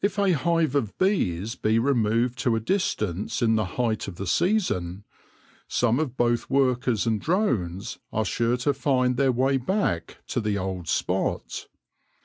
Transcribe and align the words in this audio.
If 0.00 0.20
a 0.20 0.34
hive 0.34 0.76
of 0.76 0.96
bees 0.98 1.56
be 1.56 1.80
removed 1.80 2.38
to 2.42 2.54
a 2.54 2.60
distance 2.60 3.42
in 3.42 3.56
the 3.56 3.64
height 3.74 4.06
of 4.06 4.14
the 4.14 4.24
season, 4.24 5.02
some 5.66 5.98
of 5.98 6.16
both 6.16 6.48
workers 6.48 7.08
and 7.08 7.20
drones 7.20 7.98
are 8.12 8.24
sure 8.24 8.56
to 8.58 8.72
find 8.72 9.16
their 9.16 9.32
way 9.32 9.56
back 9.56 10.18
to 10.28 10.40
the 10.40 10.58
old 10.58 10.86
spot. 10.86 11.66